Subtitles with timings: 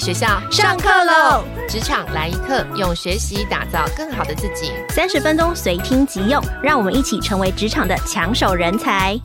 [0.00, 1.42] 学校上课喽！
[1.68, 4.72] 职场来一课，用学习打造更好的自己。
[4.90, 9.18] 三十分钟随听即用，让我们一起成为职场的抢手人才。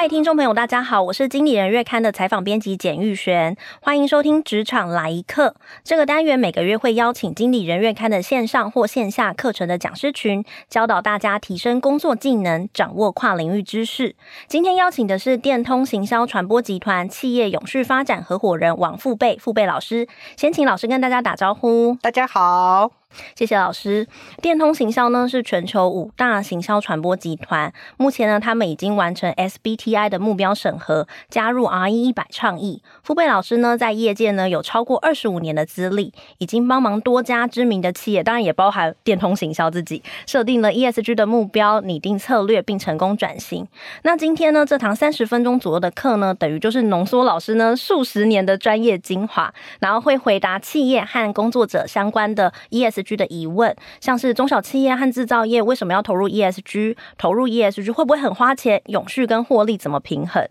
[0.00, 5.54] 嗨，听众朋友，大家好，我是经理人月刊的采访编辑简玉璇，欢迎收听职场来一课。
[5.84, 14.16] 这个单元每个月会邀请经理人月刊的线上或线下课程的讲师群，教导大家提升工作技能，掌握跨领域知识。
[14.48, 21.98] 今天邀请的是电通行销传播集团企业永续发展合伙人王富贝，富贝老师，先请老师跟大家打招呼。
[22.00, 22.99] 大家好。
[23.34, 24.06] 谢谢老师。
[24.40, 32.82] 电通行销呢是全球五大行销传播集团，目前呢他们已经完成 SBTI 的目标审核，加入 RE 一百倡议。
[33.02, 43.66] 富贝老师呢在业界呢有超过二十五年的资历，已经帮忙多家知名的企业，当然也包含电通行销自己，设定了 ESG 的目标，拟定策略，并成功转型。
[44.02, 52.99] 那今天呢这堂三十分钟左右的课呢，等于就是浓缩老师呢数十年的专业精华，然后会回答企业和工作者相关的 ESG。
[53.02, 56.96] 据的疑问，像是中小企业和制造业为什么要投入 ESG？
[57.18, 58.80] 投入 ESG 会不会很花钱？
[58.86, 60.46] 永续跟获利怎么平衡？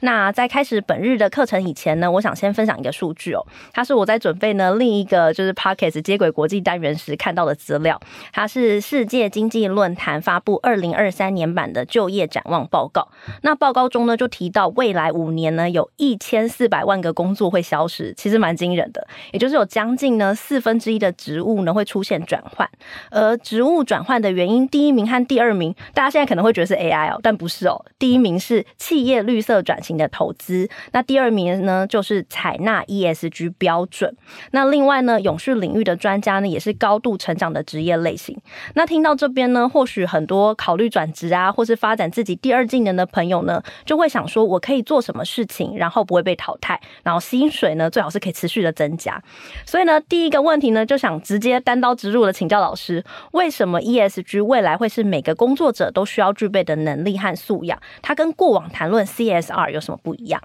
[0.00, 8.00] 那在开始本日的课程以前呢，我想先分享一个数据哦，它是我在准备呢另一个就是 Podcast 接轨国际单元时看到的资料，
[8.32, 13.08] 它是世界经济论坛发布二零二三年版的就业展望报告。
[13.42, 22.66] 那报告中呢就提到，未来五年呢有一千四百万个工作会消失，其实蛮惊人的，也就是有将近呢四分之一的职务呢会出现转换，
[23.10, 27.84] 而职务转换的原因，第一名和第二名，大家现在可能会觉得是 AI 哦，但不是哦。
[27.98, 34.16] 第一名是企业绿色转型的投资，那第二名呢就是采纳 ESG 标准。
[34.52, 38.34] 那另外呢，永续领域的专家呢也是高度成长的职业类型。
[38.72, 49.22] 那听到这边呢，或许很多考虑转职啊，或是发展自己第二技能的朋友呢，就会想说，我可以做什么事情，然后不会被淘汰，然后薪水呢最好是可以持续的增加。
[49.66, 57.78] 所以呢，第一个问题呢，就想直接单刀直入的请教老师，为什么 ESG 未来会是每个工作者都需要具备的能力和素养？
[58.00, 60.40] 它跟过往谈论 CSR 有什么不一样？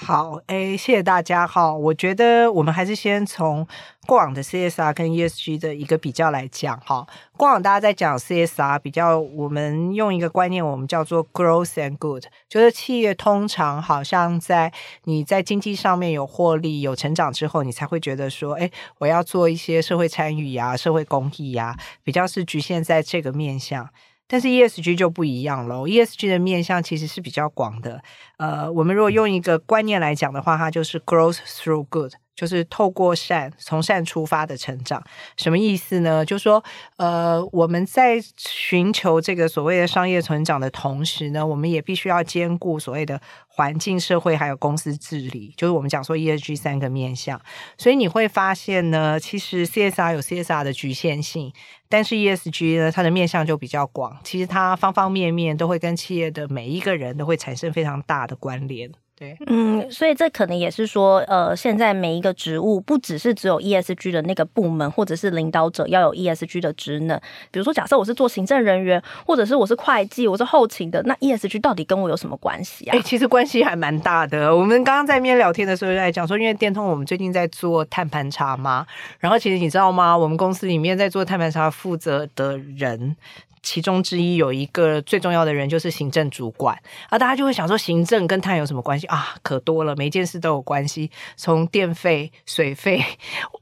[0.00, 1.44] 好，哎，谢谢大家。
[1.44, 3.66] 哈，我觉得我们还是先从
[4.06, 6.80] 过往的 CSR 跟 ESG 的一个比较来讲。
[6.86, 7.04] 哈，
[7.36, 14.72] 过往大家在讲 CSR 比较，我们用一个观念，我们叫做 Growth and Good，就是企业通常好像在
[15.04, 23.90] 你在经济上面有获利、有成长之后，你才会觉得说，哎，我要做一些社会参与呀、社会公益呀，比较是局限在这个面向。
[24.30, 28.02] 但是 ESG 就不一样喽，ESG 的面向其实是比较广的。
[28.38, 32.14] 呃，我们如果用一个观念来讲的话，它就是 growth through good。
[32.38, 35.02] 就是透过善，从善出发的成长，
[35.36, 36.24] 什么意思呢？
[36.24, 36.62] 就是说，
[36.96, 47.40] 呃，我们在寻求这个所谓的商业成长的同时呢，我们也必须要兼顾所谓的环境、社会还有公司治理，就是我们讲说 ESG 三个面向。
[47.76, 51.52] 所以你会发现呢，其实 CSR 有 CSR 的局限性，
[51.88, 58.88] 但是 ESG 呢，它的面向就比较广，其实它方方面面都会跟企业的每一个人都会产生非常大的关联。
[59.18, 67.20] 对，嗯，所以这可能也是说，呃，现在每一个职务不只是只有 ESG 的那个部门或者是领导者要有 ESG 的职能。
[67.50, 72.94] 比如说，假设我是做行政人员，或者是我是会计，我是后勤的，那 ESG 到底跟我有什么关系啊？
[72.94, 74.54] 哎、欸，其实关系还蛮大的。
[74.54, 78.86] 我们刚刚在那边聊天的时候在讲说，因为电通我们最近在做碳盘查嘛，
[79.18, 80.16] 然后其实你知道吗？
[80.16, 83.16] 我们公司里面在做碳盘查负责的人。
[83.62, 89.34] 其中之一有一个最重要的人就是行政主管啊，大家就会想说行政跟碳有什么关系啊？
[89.42, 93.04] 可多了，每件事都有关系，从电费、水费、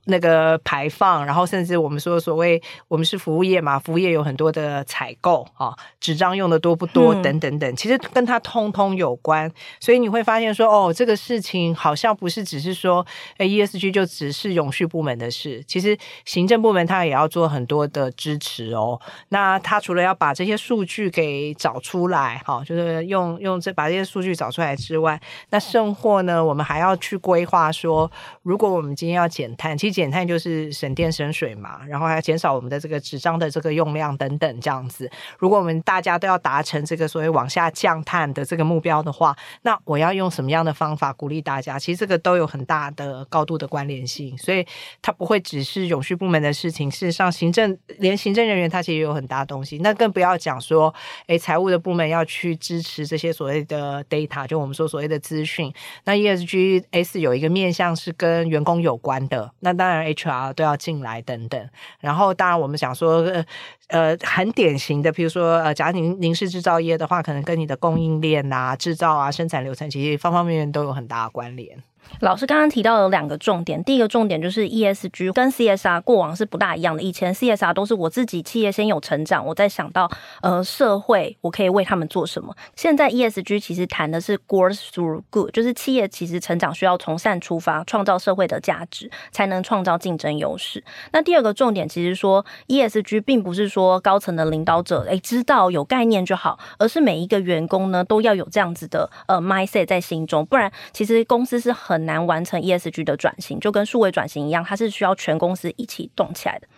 [0.05, 9.51] 那个排放，然后甚至我们说所谓我们是服务业嘛，服务业有很多的采购啊，纸张用的多不多等等等，其实跟它通通有关。
[9.81, 13.07] 所以你会发现说，哦，这个事情好像不是只是说，
[13.39, 15.97] 哎，ESG 就只是永续部门的事，其实
[16.27, 19.01] 行政部门它也要做很多的支持哦。
[19.31, 19.81] 那它。
[19.87, 28.11] 除了要把这些数据给找出来，哈，就是用用这把这些数据找出来之外，那剩货呢，我们还要去规划说，
[28.43, 35.09] 如果我们今天要减碳，其实减碳就是省电省水嘛，然后还要减少我们的这个纸张的这个用量等等这样子。
[35.39, 41.79] 如果我们大家都要达成这个所谓往下降碳的这个目标的话，那我要用什么样的方法鼓励大家？
[41.79, 44.67] 其实这个都有很大的高度的关联性，所以
[45.01, 46.91] 它不会只是永续部门的事情。
[46.91, 49.76] 事实上，行政连行政人员他其实也有很大的东西。
[49.79, 50.93] 那更不要讲说，
[51.27, 55.73] 诶，财务的部门要去支持这些所谓的 data，就我们说所谓的资讯。
[56.05, 61.69] 那 ESG S 有一个面向是跟员工有关的，那当然 HR 都要进来等等。
[62.01, 63.45] 然后当然我们想说，呃，
[63.89, 71.83] 呃很典型的，比如说，呃，假如您您是制造业的话，可能跟你的供应链啊、制造啊、生产流程，其实方方面面都有很大的关联。
[72.21, 77.03] 老师刚刚提到有两个重点，第一个重点就是 ESG 跟 CSR 过往是不大一样的。
[77.03, 80.11] 以前 CSR 都是我自己企业先有成长，我再想到
[80.41, 82.57] 呃社会我可以为他们做什么。
[82.75, 90.83] 现在 ESG 其实谈的是 growth through good，就是企业其实成长需要从善出发，创造社会的价值，才能创造竞争优势。
[91.13, 101.96] 那第二个重点其实说 ESG 并不是说高层的领导者诶、知道有概念就好，而是每一个员工呢都要有这样子的呃 mindset 在心中，不然其实公司是很。
[101.97, 106.69] 很难完成 ESG 的转型，就跟数位转型一样，它是需要全公司一起动起来的。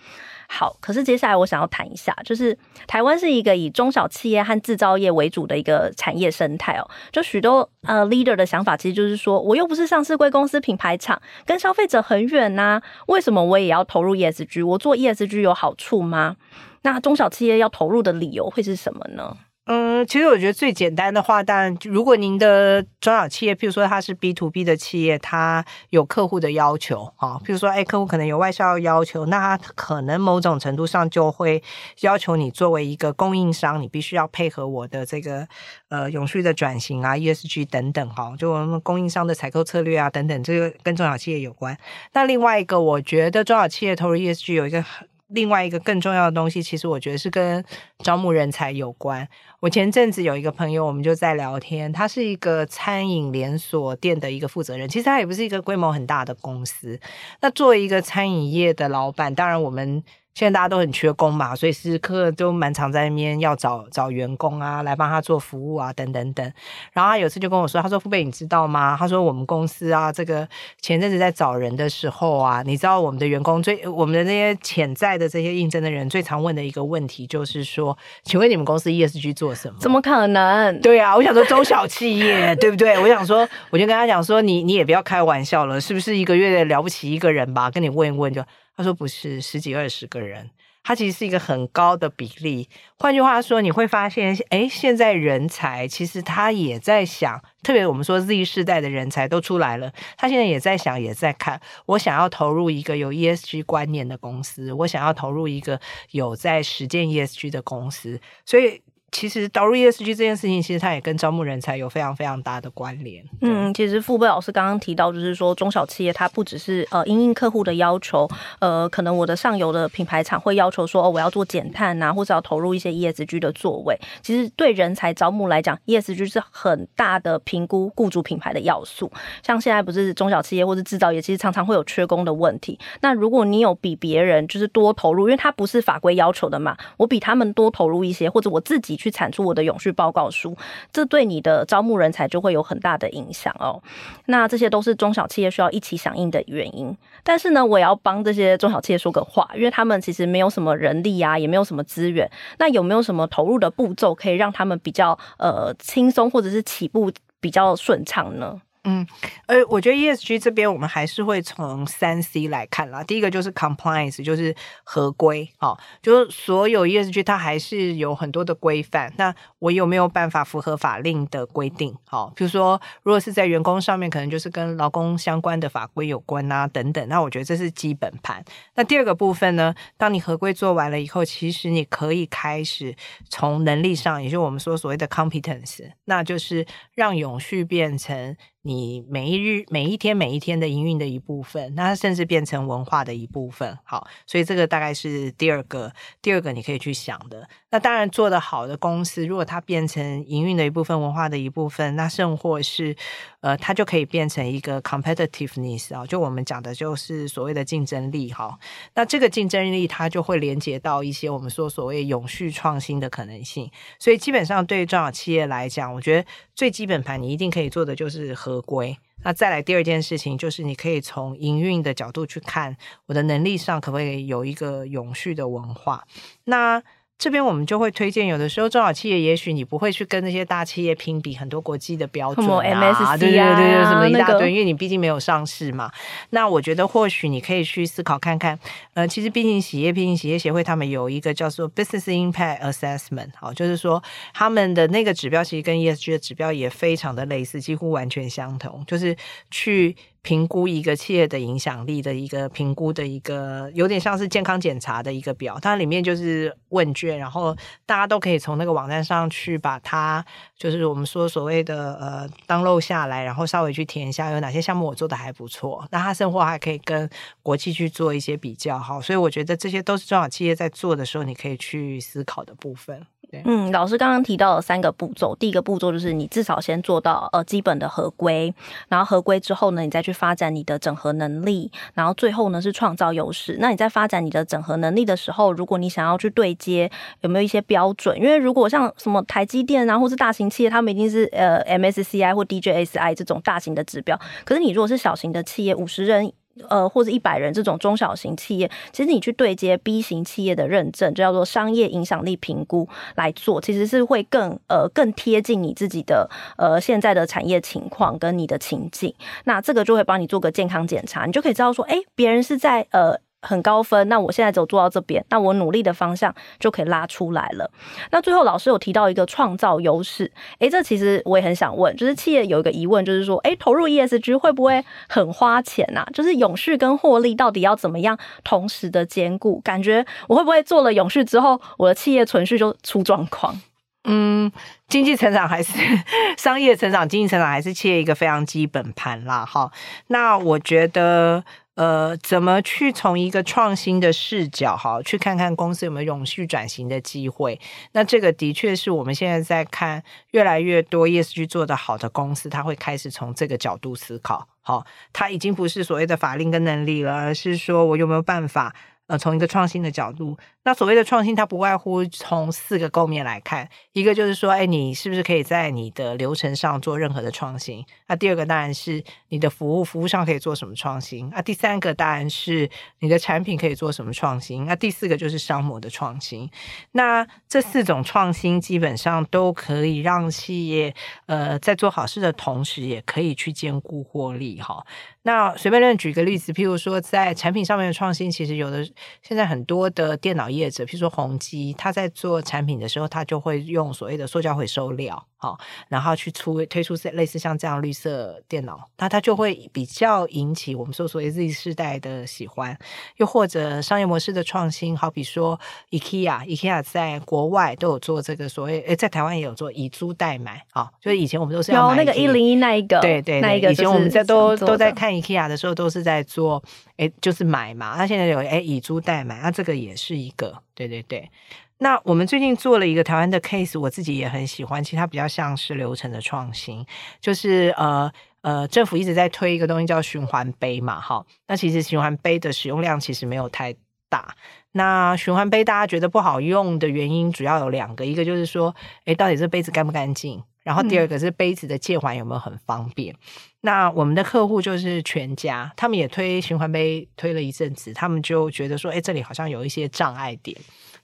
[0.50, 2.56] 好，可是接下来我想要谈一下，就是
[2.86, 6.88] 台湾是一个以中小企业和制造业为主的一个产业生态哦。
[7.12, 14.64] 就许多呃 leader 的想法，其实就是说，我又不是上市贵公司品牌厂，跟消费者很远呐、为什么我也要投入 ESG？
[14.64, 16.36] 我做 ESG 有好处吗？
[16.82, 19.36] 那中小企业要投入的理由会是什么呢？
[19.70, 31.62] 嗯，其实我觉得最简单的话，当然，如果您的中小企业，譬如说它是 B to B 的企业，它有客户的要求啊，譬如说，哎，客户可能有外销要求，那它可能某种程度上就会
[32.00, 35.46] 要求你作为一个供应商，你必须要配合我的这个
[35.90, 41.76] 呃永续的转型啊，ESG 等等哈，就我们供应商的采购策略啊等等，这个跟中小企业有关。
[42.14, 45.06] 那另外一个，我觉得中小企业投入 ESG 有一个很。
[45.28, 47.64] 另外一个更重要的东西，其实我觉得是跟
[47.98, 49.26] 招募人才有关。
[49.60, 56.98] 我前阵子有一个朋友，我们就在聊天，他是一个餐饮连锁店的一个负责人，其实他也不是一个规模很大的公司。
[57.40, 60.02] 那作为一个餐饮业的老板，当然我们。
[60.38, 66.52] 现在大家都很缺工嘛，所以时刻都蛮常在那边要找找员工啊，来帮他做服务啊，等等等。
[66.92, 68.94] 然后他有次就跟我说，他说：“富贝，你知道吗？
[68.96, 70.48] 他说我们公司啊，这个
[70.80, 79.80] 前阵子在找人的时候啊，你知道我们的员工最我们的那些潜在的这些应征的人最常问的一个问题就是说，请问你们公司 ESG 做什么？
[79.80, 80.80] 怎么可能？
[80.80, 82.96] 对啊，我想说中小企业，对不对？
[83.00, 83.40] 我想说，
[83.70, 87.68] 我就跟他讲说，你你也不要开玩笑了，是不是一个月了不起一个人吧？
[87.68, 88.40] 跟你问一问就。”
[88.78, 90.48] 他说不是十几二十个人，
[90.84, 92.68] 他其实是一个很高的比例。
[92.96, 105.80] 换句话说，你会发现，诶，现在人才其实他也在想，特别我们说 Z 世代的人才都出来了，他现在也在想，也在看，我想要投入一个有 ESG 观念的公司，我想要投入一个
[106.12, 108.80] 有在实践 ESG 的公司，所以。
[109.10, 113.24] 其实导入 ESG 这件事情，其实它也跟招募人才有非常非常大的关联。
[113.40, 118.28] 嗯，其实富贝老师刚刚提到，就是说中小企业它不只是呃因应客户的要求，
[118.58, 123.98] 呃，可能我的上游的品牌厂会要求说，哦，我要做减碳啊，或者要投入一些 ESG 的座位。
[124.22, 129.10] 其实对人才招募来讲，ESG 是很大的评估雇主品牌的要素。
[129.42, 132.78] 像现在不是中小企业或者制造业，其实常常会有缺工的问题。
[133.00, 138.97] 那如果你有比别人就是多投入，因为它不是法规要求的嘛，我比他们多投入一些，或者我自己。
[138.98, 140.56] 去产出我的永续报告书，
[140.92, 143.80] 这对你的招募人才就会有很大的影响哦。
[144.26, 146.94] 那这些都是中小企业需要一起响应的原因。
[147.22, 152.28] 但是呢，我也要帮这些中小企业说个话，因为他们其实没有什么人力啊，也没有什么资源。
[152.58, 157.10] 那有没有什么投入的步骤可以让他们比较呃轻松，或者是起步
[157.40, 158.60] 比较顺畅呢？
[158.88, 159.06] 嗯，
[159.44, 163.04] 呃，我觉得 ESG 这边我们还是会从三 C 来看啦。
[163.04, 169.12] 第一个就是 compliance，就是合规，哦，就是所有 ESG 它还是有很多的规范。
[169.18, 171.94] 那我有没有办法符合法令的规定？
[172.06, 177.06] 好，比如说，如果是在员工上面，可能就是跟劳工相关的法规有关啊，等等。
[177.08, 178.42] 那我觉得这是基本盘。
[178.74, 182.96] 那第二个部分呢，当你合规做完了以后，其实你可以开始
[183.28, 188.34] 从能力上，也就是我们说所谓的 competence，那就是让永续变成。
[188.62, 193.78] 你每一日、每一天、每一天的营运的一部分，那甚至变成文化的一部分。
[193.84, 197.48] 好，所以这个大概是第二个，第二个你可以去想的。
[197.70, 202.96] 那当然，做得好的公司，如果它变成营运的一部分、文化的一部分，那甚或是
[203.40, 208.58] 呃，它就可以变成一个 competitiveness 啊，就我们讲的就是所谓的竞争力哈。
[208.94, 213.70] 那这个竞争力，它就会连接到一些我们说所谓永续创新的可能性。
[213.98, 222.76] 所以基本上对中小企业来讲，我觉得最基本盘你一定可以做的就是合规，那再来第二件事情就是，你可以从营运的角度去看，
[223.06, 226.06] 我的能力上可不可以有一个永续的文化？
[226.44, 226.82] 那
[227.18, 235.90] 这边我们就会推荐，有的时候中小企业，也许你不会去跟那些大企业评比很多国际的标准啊，什么 MSCI 啊，对对对，什么一大堆，那个、因为你毕竟没有上市嘛。
[236.30, 238.56] 那我觉得或许你可以去思考看看，
[238.94, 244.00] 呃，其实毕竟企业，毕竟企业协会他们有一个叫做 Business Impact Assessment，好，就是说
[244.32, 249.16] 他们的那个指标其实跟 ESG 的指标也非常的类似，几乎完全相同，就是
[249.50, 249.96] 去。
[250.22, 257.56] 评估一个企业的影响力的一个评估的一个，有点像是健康检查的一个表，它里面就是问卷，然后
[257.86, 260.24] 大家都可以从那个网站上去把它，
[260.56, 267.08] 就是我们说所谓的呃 download 下来，然后稍微去填一下有哪些项目我做的还不错，那它生活还可以跟
[267.42, 273.06] 国际去做一些比较，好，所以我觉得这些都是中小企业在做的时候你可以去思考的部分。
[273.44, 278.52] 嗯，老师刚刚提到了三个步骤，第一个步骤就是你至少先做到呃基本的合规，
[278.88, 283.58] 然后合规之后呢，你再去发展你的整合能力，然后最后呢是创造优势。
[283.60, 288.16] 那你在发展你的整合能力的时候，如果你想要去对接，有没有一些标准？
[288.16, 294.18] 因为如果像什么台积电啊，或是大型企业，他们一定是呃 MSCI 或 DJSI 这种大型的指标。
[294.44, 296.32] 可是你如果是小型的企业，五十人。
[296.68, 309.14] 呃，或者一百人这种中小型企业，其实你去对接 B 型企业的认证，就叫做商业影响力评估来做，其实是会更呃更贴近你自己的呃现在的产业情况跟你的情境。
[309.44, 313.20] 那这个就会帮你做个健康检查，你就可以知道说，哎，别人是在呃。
[313.40, 317.70] 很高分，那我现在只有做到这边，那我努力的方向就可以拉出来了。
[318.10, 326.04] 那最后老师有提到一个创造优势，诶，这其实我也很想问，就是企业有一个疑问，就是说，诶，投入 ESG 会不会很花钱、啊？
[326.12, 329.60] 就是永续跟获利到底要怎么样同时的兼顾？
[329.60, 333.60] 感觉我会不会做了永续之后，我的企业存续就出状况？
[334.04, 334.50] 嗯，
[334.88, 335.72] 经济成长还是
[336.36, 339.44] 商业成长，经济成长还是企业一个非常基本盘啦。
[339.44, 339.70] 哈，
[340.08, 341.44] 那我觉得。
[341.78, 347.60] 呃，怎么去从一个创新的视角，哈，去看看公司有没有永续转型的机会？
[347.92, 354.48] 那这个的确是我们现在在看越来越多 ESG 做得好的公司，他会开始从这个角度思考。
[354.60, 358.74] 好，他已经不是所谓的法令跟能力了，而是说我有没有办法。
[359.08, 363.66] 呃，从一个创新的角度，那所谓的创新，它不外乎从四个构面来看。
[363.94, 367.82] 一个就是说，哎，你是不是可以在你的流程上做任何的创新？
[368.06, 371.30] 那第二个当然是你的服务，服务上可以做什么创新？
[371.32, 374.66] 那第三个当然是你的产品可以做什么创新？
[374.66, 376.50] 那第四个就是商模的创新。
[376.92, 384.84] 那这四种创新基本上都可以让企业，呃，在做好事的同时，也可以去兼顾获利，哈。
[385.28, 388.82] 那随便乱举个例子，譬如说在产品上面的创新，其实有的
[389.20, 395.22] 现在很多的电脑业者，譬如说宏基，他在做产品的时候，他就会用所谓的塑胶回收料。
[395.40, 402.76] 好，然后去出推出类似像这样绿色电脑，那它就会比较引起我们说所谓 Z 世代的喜欢，
[403.18, 405.58] 又或者商业模式的创新，好比说
[405.90, 416.60] IKEA，IKEA 在国外都有做这个所谓，诶在台湾也有做以租代买，啊，就是以前我们都是有那个一零一那一个，对对，对，那一个，以前我们在都都在看 IKEA 的时候都是在做，
[416.96, 421.30] 诶就是买嘛，那现在有诶以租代买，那这个也是一个，对对对。
[421.78, 424.82] 那我们最近做了一个台湾的 case，我自己也很喜欢。
[424.82, 426.84] 其实它比较像是流程的创新，
[427.20, 431.24] 就是呃呃，政府一直在推一个东西叫循环杯嘛，哈。
[431.46, 433.74] 那其实循环杯的使用量其实没有太
[434.08, 434.34] 大。
[434.72, 440.42] 那循环杯大家觉得不好用的原因主要有两个，一个就是说，诶，到底这杯子干不干净？
[440.62, 443.14] 然后第二个是杯子的借还有没有很方便？
[443.14, 443.18] 嗯。
[443.62, 450.56] 那我们的客户就是全家，他们也推循环杯推了一阵子，他们就觉得说，诶，这里好像有一些障碍点。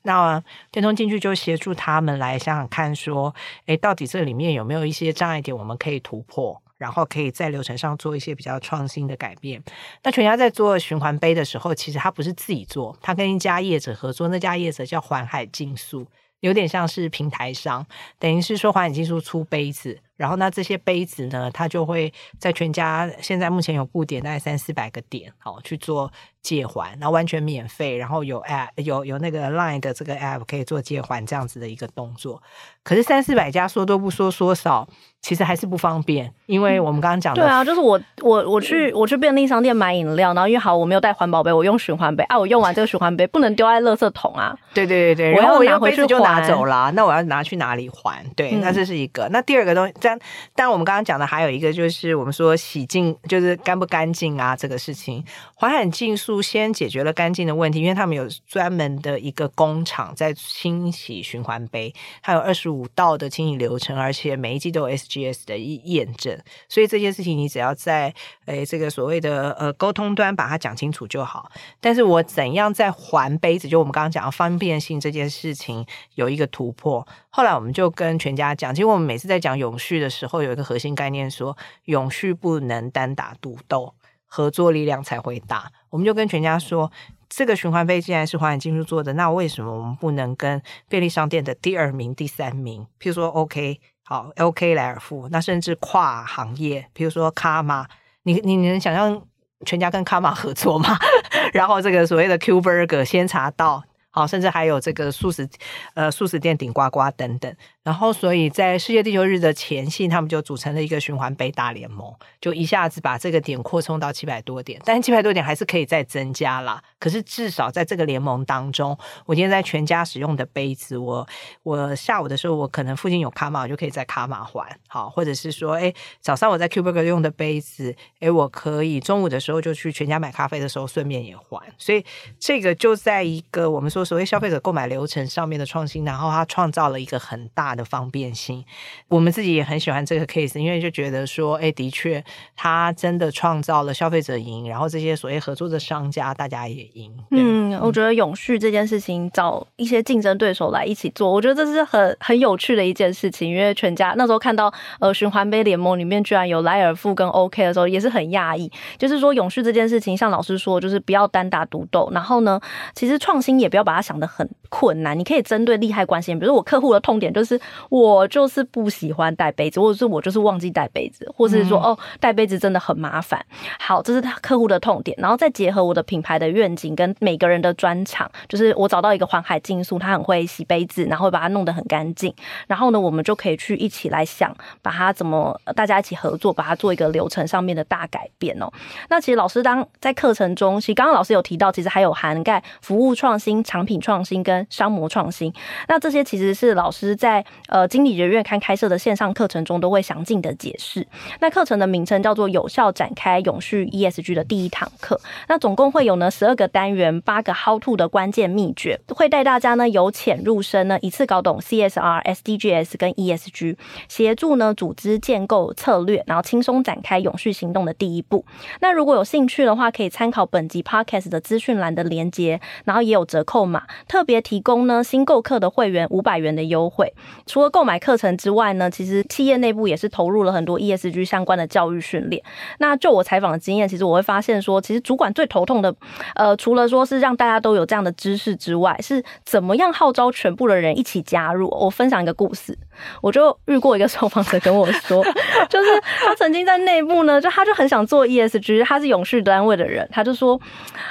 [0.05, 3.35] 那电通进去就协助他们来想想看，说，
[3.67, 9.63] 诶，到底这里面有没有一些障碍点，我们可以突破，然后可以在流程上做一些比较创新的改变。
[10.03, 16.07] 那全家在做循环杯的时候，其实他不是自己做，他跟一家业者合作，那家业者叫环海竞速，
[16.41, 17.87] 有点像是平台商，
[18.19, 19.99] 等于是说环海竞速出杯子。
[20.17, 32.43] 然后那这些杯子呢，它就会在全家现在目前有布点大概三四百个点，好去做借还，然后完全免费，然后有 app 有有那个 line 的这个 app 可以做借还这样子的一个动作。
[32.83, 34.87] 可是三四百家说多不说说少，
[35.23, 44.55] 其实还是不方便，因为我们刚刚讲的、嗯、对啊，就是我我我去我去便利商店买饮料，然后因为好我没有带环保杯，我用循环杯啊，我用完这个循环杯不能丢在垃圾桶啊。
[44.75, 48.23] 对对对对，然后我要拿回去就拿走了，那我要拿去哪里还？
[48.37, 49.27] 对，嗯、那这是一个。
[49.31, 49.95] 那第二个东西。
[50.05, 50.19] 但
[50.55, 55.25] 但我们刚刚讲的还有一个就是我们说洗净，就是干不干净啊这个事情。
[55.55, 71.51] 环海净素先解决了干净的问题，因为他们有专门的一个工厂在清洗循环杯，还有二十五道的清洗流程，而且每一季都有 SGS 的验证，所以这件事情你只要在诶这个所谓的呃沟通端把它讲清楚就好。
[71.81, 77.07] 但是我怎样在还杯子，就我们刚刚讲的方便性这件事情有一个突破。
[77.31, 83.95] 后来我们就跟全家讲，其实我们每次在讲永续的时候，有一个核心概念说，永续不能单打独斗，
[84.27, 85.71] 合作力量才会大。
[85.91, 86.91] 我们就跟全家说，
[87.29, 97.87] 这个循环杯既然是环海净素做的，那为什么我们不能跟便利商店的第二名、第三名，譬如说 OK 好 OK 莱尔富，那甚至跨行业，譬如说卡玛，
[98.25, 99.23] 你你能想象
[99.65, 100.97] 全家跟卡玛合作吗？
[101.53, 103.83] 然后这个所谓的 Q Burger 先查到。
[104.15, 105.49] 好，甚至还有这个素食，
[105.95, 107.53] 呃，素食店顶呱呱等等。
[107.83, 114.81] 然后，所以在世界地球日的前夕，他们就组成了一个循环杯大联盟，就一下子把这个点扩充到七百多点。
[114.85, 116.81] 但七百多点还是可以再增加啦。
[117.01, 121.27] 可是至少在这个联盟当中，我今天在全家使用的杯子，我
[121.65, 124.79] 我下午的时候，我可能附近有卡玛，我就可以在卡玛还。
[124.87, 131.61] 好，或者是说，哎，早上我在 Q Burger 用的杯子，哎，我可以中午的时候就去全家买咖啡的时候顺便也还。
[131.77, 132.05] 所以
[132.39, 138.65] 这个就在一个我们说所谓消费者购买流程上面的创新，然后它创造了一个很大的方便性，
[139.09, 142.23] 我们自己也很喜欢这个 case，因为就觉得说，哎，的确，
[142.57, 147.13] 它真的创造了消费者赢，然后这些所谓合作的商家，大家也赢。
[147.31, 153.51] 嗯，我觉得永续这件事情，找一些竞争对手来一起做，我觉得这是很很有趣的一件事情。
[153.51, 158.71] 因为全家那时候看到，呃，循环杯联盟里面居然有莱尔富跟 OK 的时候，也是很讶异。
[158.99, 162.61] 就是说，永续这件事情，像老师说，就是不要单打独斗，然后呢，
[162.95, 167.61] 其实创新也不要把它想的很困难，你可以针对利害关系，比如说我客户的痛点就是。
[167.91, 173.45] 我就是不喜欢带杯子，或者是我就是忘记带杯子，或者是说哦，带杯子真的很麻烦。
[173.79, 182.35] 好，这是他客户的痛点，然后再结合我的品牌的愿景跟每个人的专长，就是我找到一个环海竞速，他很会洗杯子，然后把它弄得很干净。
[182.67, 188.69] 然后呢，我们就可以去一起来想，把它怎么大家一起合作，把它做一个流程上面的大改变哦。
[189.09, 195.53] 那其实老师当在课程中，其实刚刚老师有提到，其实还有涵盖服务创新、品创新跟商模创新。
[195.89, 197.45] 那这些其实是老师在。
[197.69, 201.07] 呃，经理人月刊开设的线上课程中都会详尽的解释。
[201.41, 205.21] 那课程的名称叫做“有效展开永续 ESG 的第一堂课”。
[205.49, 213.77] 那总共会有呢十二个单元，八个 How to 的关键秘诀，会带大家呢由浅入深呢，一次搞懂 CSR、SDGs 跟 ESG，
[214.09, 218.45] 协助呢组织建构策略，然后轻松展开永续行动的第一步。
[218.81, 227.13] 那如果有兴趣的话，可以参考本集 Podcast 的资讯栏的连接，然后也有折扣码，特别提供呢新购课的会员五百元的优惠。
[227.47, 232.43] 除了购买课程之外呢，其实企业内部也是投入了很多 ESG 相关的教育训练。
[232.79, 235.95] 那就我采访的经验，其实我会发现说，其实主管最头痛的，
[236.37, 241.69] 呃，除了说是让大家都有这样的知识之外，是怎么样号召全部的人一起加入。
[241.71, 242.79] 我分享一个故事，
[243.21, 245.23] 我就遇过一个 受访者跟我说，
[245.69, 245.89] 就是
[246.25, 250.61] 他曾经在内部呢，就他就很想做 ESG，他是永续单位的人，他就说，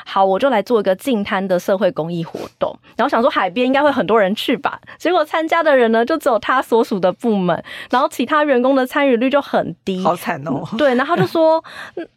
[0.06, 10.64] 好，我就来做一个净滩的社会公益活动，然后想说海边应该会很多人去吧，结果参加的人呢，就只有他所属的部门，然后其他员工的参与率就很低，好惨哦。
[10.78, 11.64] 对，然后他就说，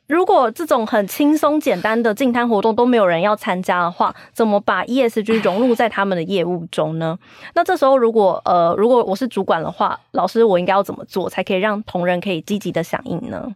[0.07, 7.19] 如果这种很轻松简单的净滩活动都没有人要参加的话，怎么把 ESG 融入在他们的业务中呢？
[7.55, 13.55] 那这时候，如果呃，如果我是主管的话，老师，我应该要怎么做才可以让同仁可以积极的响应呢？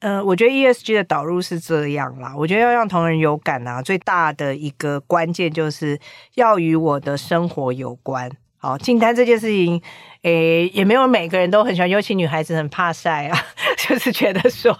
[0.00, 2.34] 呃，我觉得 ESG 的导入是这样啦。
[2.36, 5.98] 我觉得要让同仁有感啊，最大的一个关键就是
[6.34, 8.30] 要与我的生活有关。
[8.56, 9.80] 好，进单这件事情。
[10.22, 13.38] 诶，也没有每个人都很喜欢，尤其女孩子很怕晒啊，
[13.88, 14.76] 就是觉得说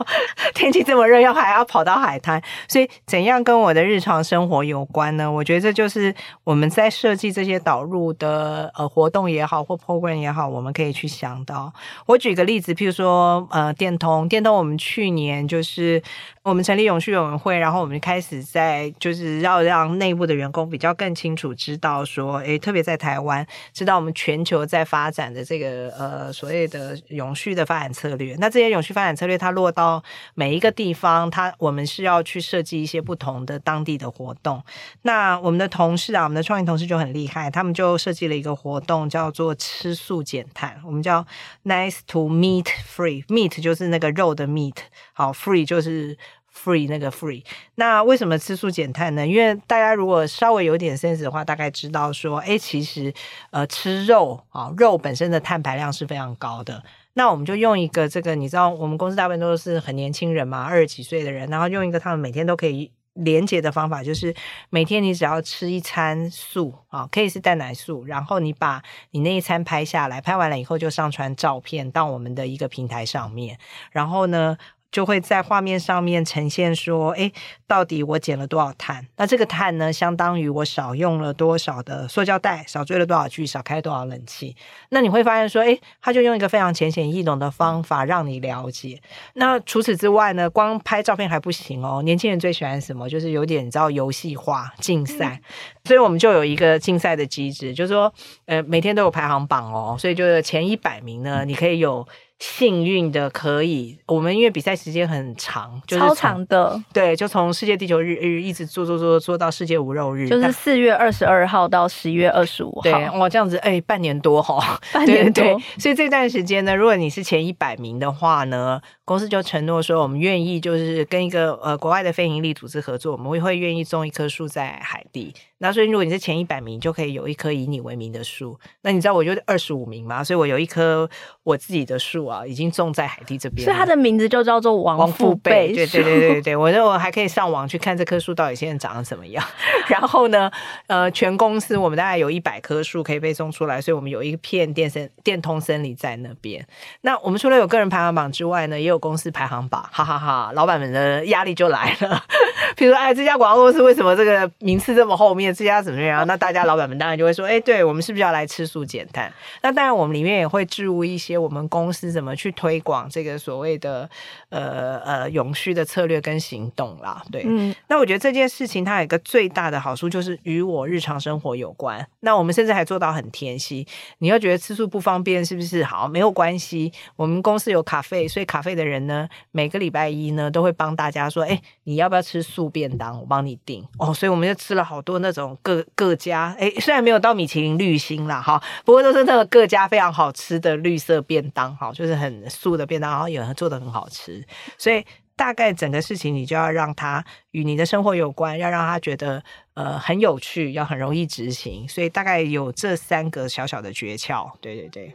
[0.54, 5.32] 天气这么热，要还要跑到海滩，所以怎样跟我的日常生活有关呢？
[5.32, 11.72] 我觉得这就是我们在设计这些导入的呃活动也好，或 program 也好，我们可以去想到。
[12.04, 16.02] 我举个例子，譬如说呃电通，电通我们去年就是
[16.42, 25.29] 我们成立永续委员会，然后我们开始在就是要让内部的员工比较更清楚知道说，诶，特别在台湾，知道我们全球在发展。
[25.32, 30.02] 的这个呃所谓的永续的发展策略，那这些永续发展策略它落到
[30.34, 34.62] 每一个地方，它我们是要去设计一些不同的当地的活动。
[35.02, 41.26] 那我们的同事啊，我们的创意同事就很厉害，他们就设计了一个活动，叫做吃素减碳，我们叫
[41.64, 42.66] Nice to Meat
[42.96, 44.76] Free，Meat 就是那个肉的 Meat，
[45.12, 46.16] 好，Free 就是。
[46.54, 47.44] Free 那个 free，
[47.76, 49.26] 那为什么吃素减碳呢？
[49.26, 53.12] 因为大家如果稍微有点 sense 的话，大概知道说，哎，其实
[53.50, 56.82] 呃吃肉啊，肉本身的碳排量是非常高的。
[57.14, 64.32] 那我们就用一个这个，你知道，我们公司大部分都是很年轻人嘛，二十几岁的人，然后用一个他们每天都可以连接的方法，就是
[64.70, 73.58] 每天你只要吃一餐素啊，可以是蛋奶素，然后你把你那一餐拍下来，拍完了以后就上传照片到我们的一个平台上面，
[73.90, 74.56] 然后呢，
[74.90, 77.32] 就会在画面上面呈现说，诶，
[77.66, 79.06] 到底我减了多少碳？
[79.16, 84.56] 那这个碳呢，相当于我少用了多少的塑胶袋，少追了多少剧，少开多少冷气。
[84.88, 89.00] 那你会发现说，诶，他就用一个非常浅显易懂的方法让你了解。
[89.34, 92.02] 那除此之外呢，光拍照片还不行哦。
[92.02, 93.08] 年轻人最喜欢什么？
[93.08, 95.40] 就是有点你知道游戏化竞赛，
[95.84, 98.12] 所以我们就有一个竞赛的机制，就是说，
[98.46, 99.96] 呃，每天都有排行榜哦。
[99.96, 102.04] 所以就是前一百名呢，你可以有。
[102.40, 115.44] 幸运的可以，我们因为比赛时间很长，就是超长的，对，就从世界地球日日一直做做做做到世界无肉日，就是四月二十二号到十一月二十五号，对，哇，这样子，哎、欸，半年多哈， 半年多，
[115.78, 125.34] 所以这段时间呢，如果你是前一百名的话呢，公司就承诺说，我们愿意就是跟一个呃国外的非营利组织合作，我们会会愿意种一棵树在海地。
[125.58, 128.56] 那所以如果你是前一百名，就可以有一棵以你为名的树。
[128.82, 131.10] 那你知道我就二十五名嘛，所以我有一棵
[131.42, 133.64] 我自己的树啊，已经种在海地这边。
[133.64, 135.72] 所以它的名字就叫做王父辈。
[135.74, 139.44] 对对对对对，我认为我还可以上网去看这棵树到底现在长得怎么样。
[139.90, 140.48] 然后呢，
[140.86, 146.64] 呃，全公司我们大概有一百棵树可以被种出来，所以我们有一片电森电通森林在那边。
[147.00, 152.22] 那我们除了有个人排行榜之外呢，也有公司排行榜，哈哈哈哈，老板们的压力就来了。
[152.76, 155.52] 比如说，哎，这家广告公司为什么这个名次这么后面？
[155.52, 156.24] 这家怎么样？
[156.28, 159.32] 那大家老板们当然就会说，哎，对，我们是不是要来吃素减碳？
[159.62, 164.08] 那当然，我们里面也会置入一些我们公司怎么去推广这个所谓的
[164.50, 167.22] 呃呃永续的策略跟行动啦。
[167.30, 172.06] 对，嗯，那我觉得这件事情它有一个最大的好处就是与我日常生活有关。
[172.20, 173.84] 那我们甚至还做到很贴心。
[174.18, 175.84] 你要觉得吃素不方便，是不是？
[175.84, 176.92] 好，没有关系。
[177.16, 183.20] 我们公司有咖啡，所以咖啡的人人呢，每个礼拜一呢都会帮大家说，哎，你要不要吃素便当？
[183.20, 184.12] 我帮你订哦。
[184.12, 185.56] 所以我们就吃了好多那种。
[185.62, 194.44] 各各家哎，虽然没有到米其林绿星啦，哈，不过都是那个各家非常好吃的绿色便当，哈，就是很素的便当，然后有人做的很好吃，
[194.78, 195.04] 所以
[195.36, 199.42] 大概整个事情你就要让它与你的生活有关，要让他觉得
[199.74, 205.14] 呃很有趣，要很容易执行，所以大概有这三个小小的诀窍，对对对。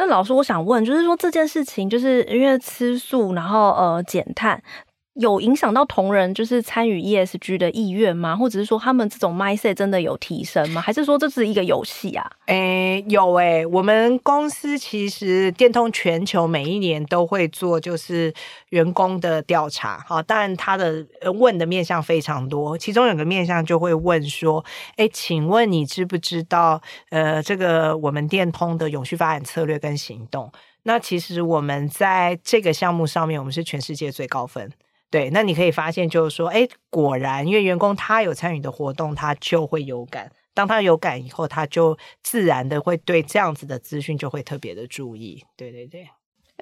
[0.00, 4.58] 那老师，我想问，就是说这件事情，就是因为吃素，然后呃减碳。
[5.14, 8.36] 有影响到同仁就是参与 ESG 的意愿吗？
[8.36, 10.80] 或者是说他们这种 mindset 真的有提升吗？
[10.80, 12.30] 还是说这是一个游戏啊？
[12.46, 18.32] 诶、有诶、我们公司其实电通全球每一年都会做就是
[18.68, 21.04] 员工的调查，好，当然他的
[21.38, 24.64] 问的面向非常多，其中有个面向就会问说，
[24.96, 30.50] 诶、欸，请问你知不知道呃这个我们电通的永续发展策略跟行动？
[30.84, 34.70] 那其实我们在这个项目上面，我们是全世界最高分。
[35.10, 40.30] 对，那你可以发现，就是说，哎，果然，因为员工他有参与的活动，他就会有感。
[40.54, 45.44] 当他有感以后，他就自然的会对这样子的资讯就会特别的注意。
[45.56, 46.08] 对对对。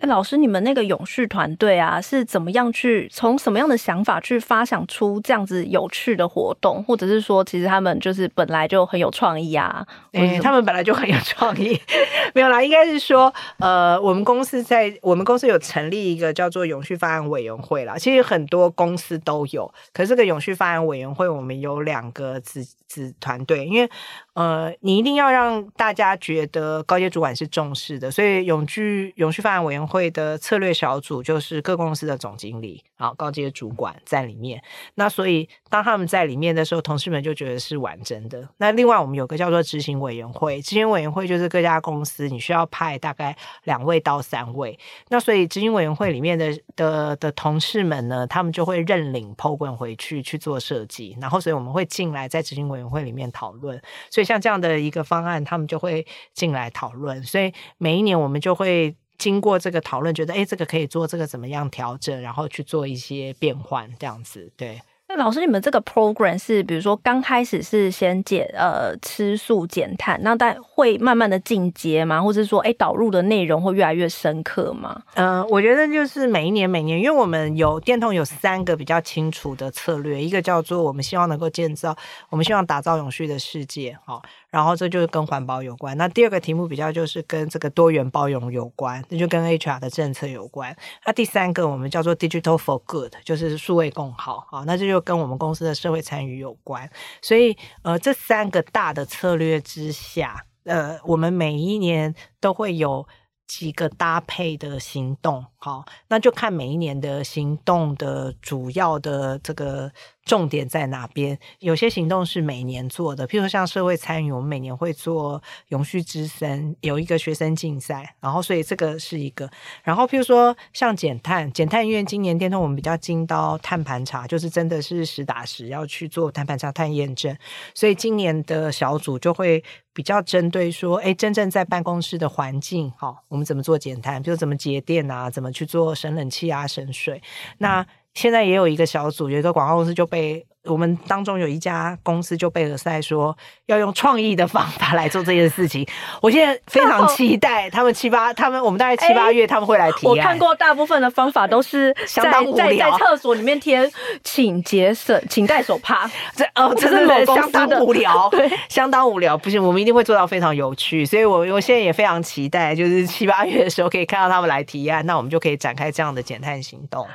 [0.01, 9.85] 哎，老师，你们那个永续团队啊，是怎么样去从什么样的想法去发想出这样子有趣的活动，或者是说，其实他们就是本来就很有创意啊？
[10.13, 11.81] 哎，他们本来就很有创意，
[12.33, 17.99] 没有啦，应该是说，呃，我们公司在我们公司有成立一个叫做永续发案委员会啦。
[17.99, 23.91] 其实很多公司都有，可是这个永续发案委员会，我们有两个子子团队，因为
[24.38, 34.61] 呃，你一定要让大家觉得高阶主管是重视的，所以永续永续发展委员会的策略小组就是各公司的总经理好，高阶主管在里面。
[34.97, 38.49] 那所以当他们在里面的时候，同事们就觉得是完整的。
[38.57, 44.77] 那另外我们有个叫做执行委员会，执行委员会就是各家公司你需要派大概两位到三位。
[45.11, 53.81] 那所以执行委员会里面的的的同事们呢，他们就会认领 program 回去去做设计，然后所以我们会进来在执行委员会里面讨论。
[54.11, 57.23] 所以像这样的一个方案，他们就会进来讨论。
[57.23, 64.50] 所以每一年我们就会经过这个讨论，觉得诶，这个可以做，这个怎么样调整，然后去做一些变换，这样子。
[64.57, 64.81] 对。
[65.11, 72.20] 那老师，你们这个 program 是比如说刚开始是先减呃吃素减碳，那但会慢慢的进阶吗？
[72.20, 75.00] 或者是说，哎，导入的内容会越来越深刻吗？
[75.14, 81.96] 嗯、呃，我觉得就是每一年每年，因为我们有电通有三个比较清楚的策略，一个叫做我们希望能够建造，
[82.28, 84.20] 我们希望打造永续的世界，好。
[84.51, 85.97] 然后这就是跟环保有关。
[85.97, 90.77] 那第二个题目比较就是跟这个多元包容有关，那就跟 HR 的政策有关。
[91.05, 94.65] 那第三个我们叫做 Digital for Good，就是数位共好啊。
[94.67, 96.89] 那这就跟我们公司的社会参与有关。
[97.21, 103.07] 所以呃，这三个大的策略之下，呃，我们每一年都会有
[103.47, 109.91] 几个搭配的行动，好，那就看每一年的行动的主要的这个
[110.29, 111.37] 重点在哪边。
[111.59, 119.51] 有些行动是每年做的，譬如像社会参与，我们每年会做永续之森，有一个学生竞赛，然后所以这个是一个。
[119.83, 127.37] 然后譬如说像减碳，减碳因为今年电通我们比较精到碳盘查，就是真的是实打实要去做碳盘查、碳验证，
[127.75, 129.64] 所以今年的小组就会。
[129.95, 134.23] 比较针对说，哎，真正在办公室的环境，哈，我们怎么做减碳？
[134.23, 137.21] 比如怎么节电啊，怎么去做省冷气啊、省水？
[137.59, 137.85] 那
[138.18, 140.44] 现在也有一个小组，有一个广告公司就被。
[140.64, 143.35] 我们当中有一家公司就被尔赛说
[143.66, 145.87] 要用创意的方法来做这件事情，
[146.20, 150.11] 我现在非常期待他们七八，他们我们大概七八月他们会来提案。
[150.11, 153.90] 我看过大部分的方法都是 相当无聊，在在厕所里面贴
[154.22, 159.38] “请节省，请戴手帕 ”，这哦，真的相当无聊， 对，相当无聊。
[159.38, 167.07] 不行，我们一定会做到非常有趣，所以我我现在也非常期待，就是七八月的时候可以看到他们来提案，那我们就可以展开这样的减碳行动。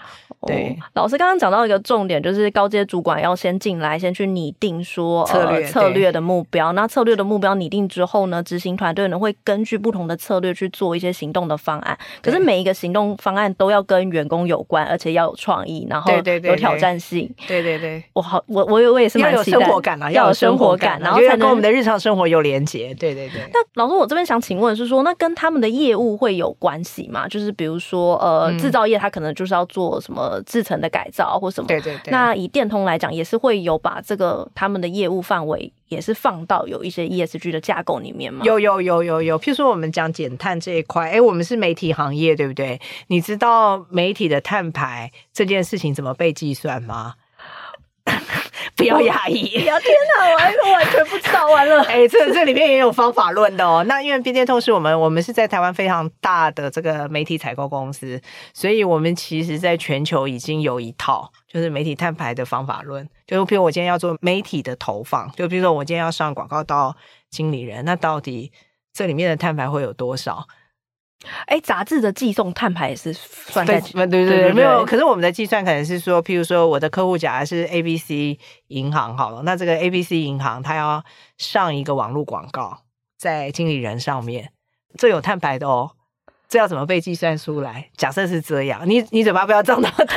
[0.48, 6.72] 对，哦、老师刚刚讲到一个重点，就是高阶主管要先进来，先去拟定说策略、呃、策略的目标。
[6.74, 11.98] 那策略的目标拟定之后呢，执行团队呢会根据不同的策略去做一些行动的方案。
[12.22, 17.34] 可是每一个行动方案都要跟员工有关，而且要有创意，然后有挑战性。
[17.48, 22.94] 对对对，我好，我我我也是蛮要有生活感啊，要有生活感，然后才跟我们的日常生活有连结。
[22.96, 23.42] 对对对。
[23.54, 27.28] 那老师，我这边想请问是说，那跟他们的业务会有关系吗？
[27.28, 30.33] 就是比如说，呃，制造业他可能就是要做什么？
[30.42, 31.68] 制成的改造或什么？
[31.68, 32.12] 对对对。
[32.12, 38.44] 那以电通来讲，也是会有把这个他们的业务范围也是放到有一些 ESG 的架构里面吗？
[38.44, 39.40] 有有有有有。
[39.40, 42.80] 譬如说，我们讲减碳这一块，哎，我们是媒体行业，对不对？
[43.08, 47.16] 你知道媒体的碳排这件事情怎么被计算吗？
[48.76, 49.44] 不要压抑！
[49.66, 51.48] 呀天哪，我还完全不知道。
[51.48, 53.84] 完了， 哎，这这里面也有方法论的哦。
[53.88, 58.20] 那因为电通是我们，我们是在台湾非常大的这个媒体采购公司，
[58.54, 63.08] 所以我们其实在全球已经有一套，就是媒体碳排的方法论。
[63.28, 66.96] 就比如我今天要做媒体的投放，就比如说我今天要上广告到
[67.30, 68.52] 经理人，那到底
[68.94, 70.48] 这里面的碳排会有多少？
[71.46, 74.86] 哎，杂志的寄送碳排也是算在对对对，对没有。
[74.86, 81.04] 可是我们的计算可能是说，譬如说我的客户假如是 A B C 银行好了，那这个 A B C 银行它要
[81.38, 82.80] 上一个网络广告
[83.18, 84.52] 在经理人上面，
[84.98, 85.92] 这有碳排的哦，
[86.50, 87.90] 这要怎么被计算出来？
[87.96, 90.16] 假设是这样，你你嘴巴不要张那么大。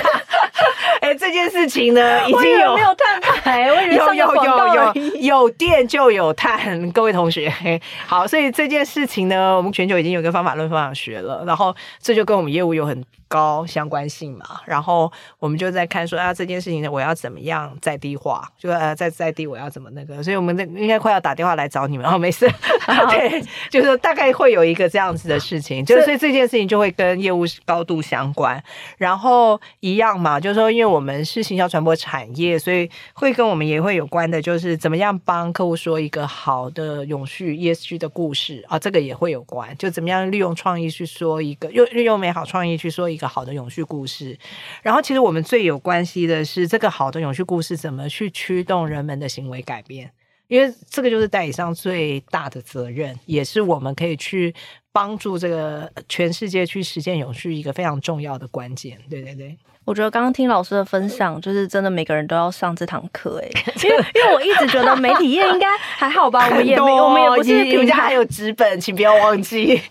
[1.16, 3.70] 哎，这件事情呢， 已经有没有碳排？
[3.72, 7.50] 我以为 有有有有有电就有碳，各位同学，
[8.06, 22.48] 好，所以这件事情呢，我们全球已经有一个方法论方法学了，然后这就跟我们业务有很高相关性嘛，然后我们就在看说啊，这件事情呢，我要怎么样在地化，就呃在在地我要怎么那个，所以我们应该快要打电话来找你们哦，没事，
[23.10, 28.62] 对，就是大概会有一个这样子的事情，就是所以这件事情就会跟业务高度相关，
[28.96, 43.15] 然后一样嘛，就是说因为我们是行销传播产业，所以会跟我们也会有关的，就是怎么样帮客户说一个好的永续 ESG 的故事啊，这个也会有关，就怎么样利用创意去说一个，用利用美好创意去说一个。
[43.16, 44.38] 一个好的永续故事，
[44.82, 50.12] 然后其实我们最有关系的是这个好的永续故事怎么去驱动人们的行为改变，
[50.48, 54.54] 因为这个就是代理商最大的责任，也是我们可以去
[54.96, 58.96] 帮助这个全世界去实现永续一个非常重要的关键。
[59.10, 59.54] 对对对，
[59.84, 63.48] 我觉得刚刚听老师的分享，就是真的每个人都要上这堂课哎，
[63.84, 69.78] 因为因为我一直觉得媒体业应该还好吧， 我们也没我们也不是评价还有纸本，请不要忘记。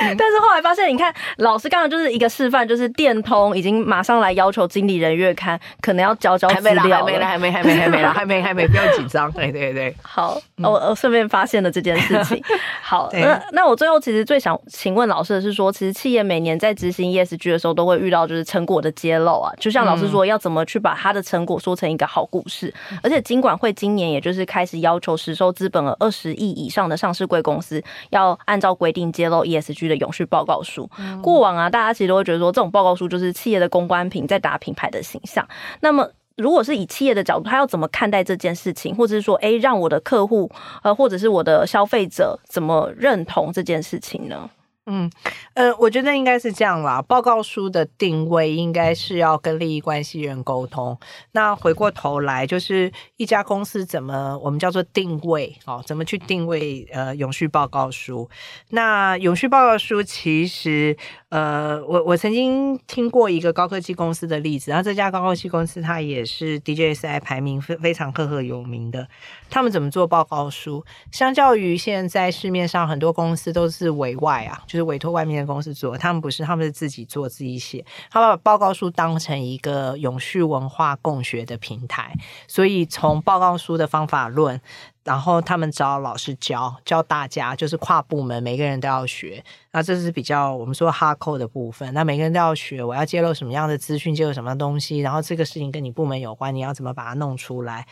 [0.00, 9.30] 但是后来发现，你看老师刚刚就是一个示范，就是电通已经马上来要求经理人月刊可能要交交资料，还没来，还没来，还没，还没，还没，还没，还没，不要紧张。
[9.32, 12.42] 对对对，好，我我顺便发现了这件事情。
[12.82, 19.52] 好，那那我最后其实最想请问老师的是说，其实企业每年在执行 ESG 的时候，都会遇到就是成果的揭露啊。
[19.58, 22.72] 就像老师说，要怎么去把它的成果说成一个好故事。
[23.02, 29.88] 而且金管会今年也就是开始要求实收资本额二十亿以上的上市贵公司，要按照规定揭露 ESG。
[29.88, 30.90] 的永续报告书，
[31.22, 35.48] 过往啊，大家其实都会觉得说，这种报告书就是企业的公关品，在打品牌的形象。
[35.80, 36.06] 那么，
[36.38, 40.50] 如果是以企业的角度，他要怎么看待这件事情，或者是说，哎，让我的客户
[40.82, 44.48] 呃，或者是我的消费者怎么认同这件事情呢？
[44.90, 45.10] 嗯，
[45.52, 47.02] 呃，我觉得应该是这样啦。
[47.02, 50.98] 报告书的定位应该是要跟利益关系人沟通。
[51.32, 58.30] 那回过头来，就是一家公司怎么我们叫做定位哦，怎么去定位呃永续报告书？
[58.70, 60.96] 那永续报告书其实
[61.28, 69.06] 呃，我我曾经听过一个高科技公司的例子，然后这家高科技公司它也是 DJSI 排名非非常赫赫有名的。
[69.50, 70.82] 他们怎么做报告书？
[71.12, 82.14] 相较于现在市面上很多公司都是委外啊，就是委托外面的公司做，他们不是，他们是自己做自己写，他们把报告书当成一个永续文化共学的平台，
[82.46, 84.60] 所以从报告书的方法论。
[85.04, 89.42] 然后他们找老师教教大家，就是跨部门每个人都要学。
[89.72, 91.94] 那这是比较我们说哈扣的部分。
[91.94, 97.86] 那每个人都要学，我要揭露什么样的资讯，揭露什么东西，然后这个事情跟你部门有关，你要怎么把它弄出来。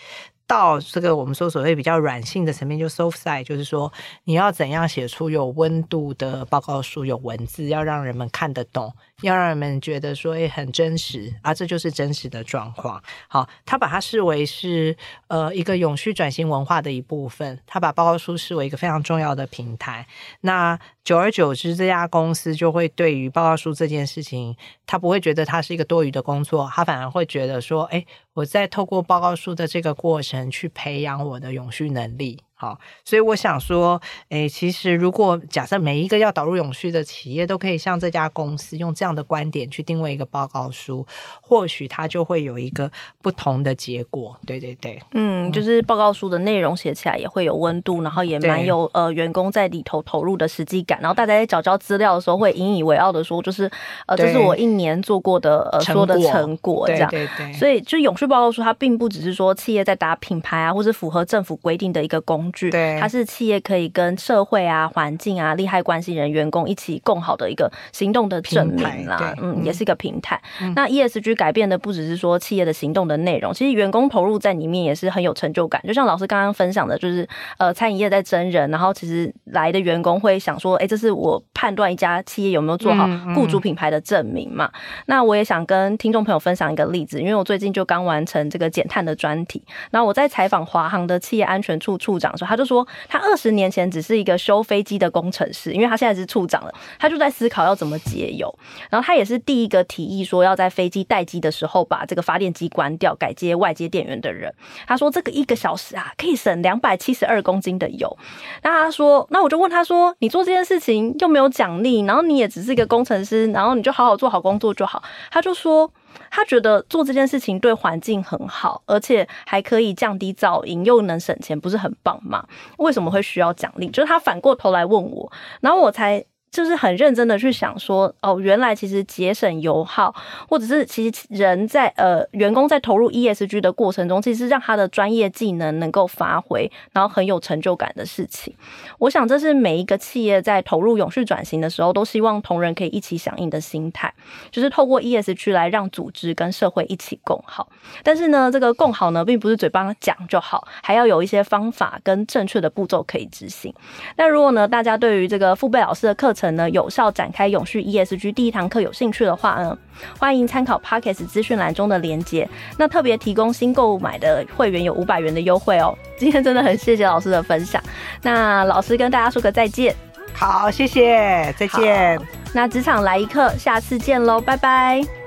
[0.46, 3.92] 到这个我们说所谓比较软性的层面，就 soft side，就是说
[4.24, 8.92] 你要怎样写出有温度的报告书，有文字，要让人们看得懂。
[9.22, 13.02] 要让人们觉得说，诶，很真实啊，这就是真实的状况。
[13.28, 14.94] 好，他把它视为是
[15.28, 20.06] 呃一个永续转型文化的一部分，他把报告书视为一个非常重要的平台。
[20.42, 32.40] 那久而久之，这家公司就会对于报告书这件事情，他不会觉得它是一个多余的工作，他反而会觉得说，哎，我在透过报告书的这个过程去培养我的永续能力。
[32.58, 41.06] 好，所以我想说，诶，其实如果假设每一个要导入永续的企业都可以像这家公司用这样的观点去定位一个报告书，
[41.42, 42.90] 或许它就会有一个
[43.20, 44.34] 不同的结果。
[44.46, 53.70] 对对对，嗯，就是报告书的内容写起来也会有温度，然后也蛮有呃员工在里头投入的实际感，然后大家在找交资料的时候会引以为傲的说，就是
[54.06, 57.10] 呃这是我一年做过的呃说的成果这样。
[57.10, 62.45] 对对对，所以就永续报告书它并不只是说企业在打品牌啊，或是符合政府规定的一个工。
[62.70, 69.34] 对，它是企业可以跟社会啊、环境啊、利害关系人、员工一起共好的一个行动的证明啦。
[69.40, 70.40] 嗯，也是一个平台。
[70.60, 75.82] 嗯、那 ESG 改变的不只是说企业的行动的内容，其实员工投入在里面也是很有成就感。
[75.86, 77.26] 就像老师刚刚分享的，就是
[77.58, 84.66] 呃，餐饮业在征人，然后其实来的员工会想说，哎、欸，这是我判断一家企业有没有做好雇主品牌的证明嘛。
[84.66, 92.35] 嗯嗯、那我也想跟听众朋友分享一个例子，因为我最近就刚完成这个减碳的专题，然后我在采访华航的企业安全处处长。
[92.44, 98.52] 他就说，他二十年前只是一个修飞机的工程师，因为他现在是处长了，他就在思考要怎么节油。
[98.90, 104.52] 然后他也是第一个提议说要在飞机待机的时候把这个发电机关掉，改接外接电源的人。
[104.86, 108.18] 他说这个一个小时啊，可以省两百七十二公斤的油。
[108.62, 115.02] 那他说，那我就问他说，你做这件事情又没有奖励，然后你也只是一个工程师，然后你就好好做好工作就好。
[115.30, 115.90] 他就说。
[116.30, 122.46] 他觉得做这件事情对环境很好，而且还可以降低噪音，又能省钱，不是很棒吗？
[122.78, 123.88] 为什么会需要奖励？
[123.90, 126.24] 就是他反过头来问我，然后我才。
[126.56, 130.14] 就是很认真的去想说，哦，原来其实节省油耗，
[130.48, 138.54] 或者是其实人在呃员工在投入 ESG 的过程中，其实让他的专业技能能够发挥，然后很有成就感的事情。
[138.98, 144.10] 我想这是每一个企业在投入永续转型的时候，都希望同仁可以一起响应的心态，
[144.50, 147.68] 就是透过 ESG 来让组织跟社会一起共好。
[148.02, 153.74] 但是呢，这个共好呢，并不是嘴巴讲就好，还要有一些方法跟正确的步骤可以执行。
[154.16, 159.76] 那如果呢，大家对于这个富贝老师的课程，呢，有效展开永续 ESG 第一堂课，有兴趣的话呢，
[160.18, 162.48] 欢迎参考 Podcast 资讯栏中的连接。
[162.78, 165.96] 那特别提供新购买的会员有五百元的优惠哦。
[166.18, 167.82] 今天真的很谢谢老师的分享。
[168.22, 169.94] 那老师跟大家说个再见。
[170.32, 172.20] 好，谢谢，再见。
[172.52, 175.25] 那职场来一课，下次见喽，拜拜。